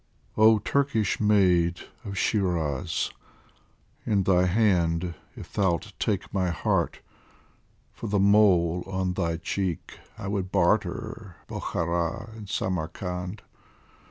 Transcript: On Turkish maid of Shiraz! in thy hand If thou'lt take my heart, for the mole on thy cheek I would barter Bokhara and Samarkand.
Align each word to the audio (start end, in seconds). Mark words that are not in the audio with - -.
On 0.35 0.59
Turkish 0.59 1.19
maid 1.19 1.81
of 2.03 2.17
Shiraz! 2.17 3.11
in 4.03 4.23
thy 4.23 4.47
hand 4.47 5.13
If 5.35 5.45
thou'lt 5.53 5.93
take 5.99 6.33
my 6.33 6.49
heart, 6.49 7.01
for 7.93 8.07
the 8.07 8.17
mole 8.19 8.81
on 8.87 9.13
thy 9.13 9.37
cheek 9.37 9.99
I 10.17 10.27
would 10.27 10.51
barter 10.51 11.35
Bokhara 11.47 12.31
and 12.35 12.49
Samarkand. 12.49 13.43